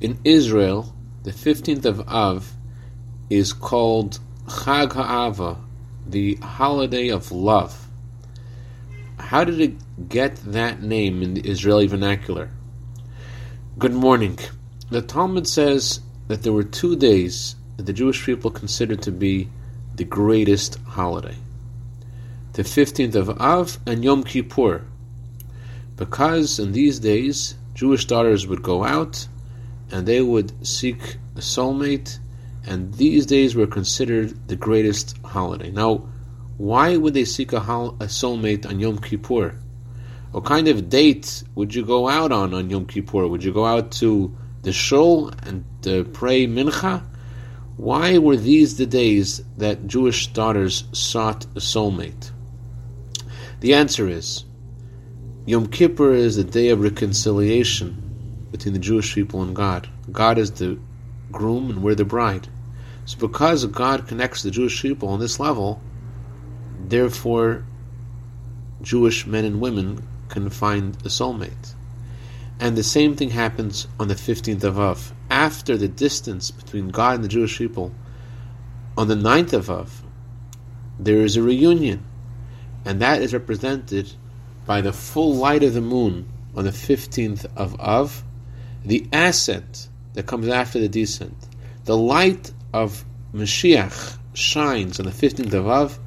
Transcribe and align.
In 0.00 0.20
Israel, 0.22 0.94
the 1.24 1.32
15th 1.32 1.84
of 1.84 2.08
Av 2.08 2.52
is 3.28 3.52
called 3.52 4.20
Chag 4.46 4.92
HaAva, 4.92 5.58
the 6.06 6.36
holiday 6.36 7.08
of 7.08 7.32
love. 7.32 7.88
How 9.18 9.42
did 9.42 9.60
it 9.60 10.08
get 10.08 10.36
that 10.44 10.82
name 10.82 11.20
in 11.20 11.34
the 11.34 11.40
Israeli 11.40 11.88
vernacular? 11.88 12.50
Good 13.76 13.92
morning. 13.92 14.38
The 14.88 15.02
Talmud 15.02 15.48
says 15.48 15.98
that 16.28 16.44
there 16.44 16.52
were 16.52 16.62
two 16.62 16.94
days 16.94 17.56
that 17.76 17.86
the 17.86 17.92
Jewish 17.92 18.24
people 18.24 18.52
considered 18.52 19.02
to 19.02 19.10
be 19.10 19.48
the 19.96 20.04
greatest 20.04 20.78
holiday 20.86 21.34
the 22.52 22.64
15th 22.64 23.14
of 23.14 23.40
Av 23.40 23.78
and 23.86 24.02
Yom 24.02 24.24
Kippur. 24.24 24.84
Because 25.94 26.58
in 26.58 26.72
these 26.72 26.98
days, 26.98 27.54
Jewish 27.74 28.04
daughters 28.04 28.48
would 28.48 28.64
go 28.64 28.82
out 28.82 29.28
and 29.90 30.06
they 30.06 30.20
would 30.20 30.66
seek 30.66 31.16
a 31.36 31.40
soulmate, 31.40 32.18
and 32.66 32.94
these 32.94 33.26
days 33.26 33.54
were 33.54 33.66
considered 33.66 34.48
the 34.48 34.56
greatest 34.56 35.16
holiday. 35.24 35.70
Now, 35.70 36.08
why 36.58 36.96
would 36.96 37.14
they 37.14 37.24
seek 37.24 37.52
a, 37.52 37.60
hol- 37.60 37.96
a 38.00 38.06
soulmate 38.06 38.66
on 38.66 38.80
Yom 38.80 38.98
Kippur? 38.98 39.54
What 40.32 40.44
kind 40.44 40.68
of 40.68 40.90
date 40.90 41.42
would 41.54 41.74
you 41.74 41.84
go 41.84 42.08
out 42.08 42.32
on 42.32 42.52
on 42.52 42.68
Yom 42.68 42.86
Kippur? 42.86 43.26
Would 43.26 43.44
you 43.44 43.52
go 43.52 43.64
out 43.64 43.92
to 43.92 44.36
the 44.62 44.72
shul 44.72 45.32
and 45.44 45.64
uh, 45.86 46.04
pray 46.12 46.46
mincha? 46.46 47.02
Why 47.76 48.18
were 48.18 48.36
these 48.36 48.76
the 48.76 48.86
days 48.86 49.40
that 49.56 49.86
Jewish 49.86 50.26
daughters 50.28 50.84
sought 50.92 51.44
a 51.56 51.60
soulmate? 51.60 52.32
The 53.60 53.74
answer 53.74 54.08
is 54.08 54.44
Yom 55.46 55.68
Kippur 55.68 56.12
is 56.12 56.36
the 56.36 56.44
day 56.44 56.68
of 56.68 56.80
reconciliation 56.80 58.07
between 58.50 58.74
the 58.74 58.80
Jewish 58.80 59.14
people 59.14 59.42
and 59.42 59.54
God. 59.54 59.88
God 60.10 60.38
is 60.38 60.52
the 60.52 60.78
groom 61.30 61.70
and 61.70 61.82
we're 61.82 61.94
the 61.94 62.04
bride. 62.04 62.48
So 63.04 63.18
because 63.18 63.64
God 63.66 64.06
connects 64.06 64.42
the 64.42 64.50
Jewish 64.50 64.80
people 64.82 65.08
on 65.08 65.20
this 65.20 65.40
level, 65.40 65.80
Therefore, 66.88 67.64
Jewish 68.80 69.26
men 69.26 69.44
and 69.44 69.60
women 69.60 70.06
can 70.28 70.48
find 70.48 70.96
a 71.04 71.08
soulmate. 71.08 71.74
And 72.60 72.76
the 72.76 72.82
same 72.82 73.14
thing 73.14 73.30
happens 73.30 73.86
on 74.00 74.08
the 74.08 74.14
15th 74.14 74.64
of 74.64 74.78
Av. 74.78 75.12
After 75.28 75.76
the 75.76 75.88
distance 75.88 76.50
between 76.50 76.88
God 76.88 77.16
and 77.16 77.24
the 77.24 77.28
Jewish 77.28 77.58
people, 77.58 77.92
on 78.96 79.08
the 79.08 79.14
9th 79.14 79.52
of 79.52 79.70
Av, 79.70 80.02
there 80.98 81.20
is 81.20 81.36
a 81.36 81.42
reunion. 81.42 82.04
And 82.84 83.02
that 83.02 83.22
is 83.22 83.34
represented 83.34 84.12
by 84.64 84.80
the 84.80 84.92
full 84.92 85.34
light 85.34 85.62
of 85.62 85.74
the 85.74 85.80
moon 85.80 86.28
on 86.54 86.64
the 86.64 86.70
15th 86.70 87.44
of 87.54 87.78
Av, 87.80 88.24
the 88.84 89.06
ascent 89.12 89.88
that 90.14 90.26
comes 90.26 90.48
after 90.48 90.78
the 90.78 90.88
descent. 90.88 91.36
The 91.84 91.96
light 91.96 92.52
of 92.72 93.04
Mashiach 93.32 94.18
shines 94.34 95.00
on 95.00 95.06
the 95.06 95.12
15th 95.12 95.52
of 95.52 95.66
Av, 95.66 95.98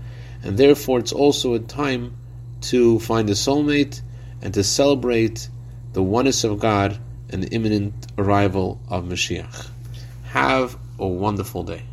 and 0.44 0.58
therefore 0.58 0.99
it's 0.99 1.11
also 1.11 1.53
a 1.53 1.59
time 1.59 2.17
to 2.61 2.99
find 2.99 3.30
a 3.30 3.33
soulmate 3.33 4.02
and 4.42 4.53
to 4.53 4.64
celebrate 4.64 5.49
the 5.94 6.02
oneness 6.02 6.44
of 6.44 6.59
God 6.59 6.97
and 7.30 7.44
the 7.44 7.49
imminent 7.49 8.08
arrival 8.17 8.80
of 8.89 9.05
Mashiach. 9.05 9.69
Have 10.25 10.77
a 10.99 11.08
wonderful 11.08 11.64
day. 11.64 11.83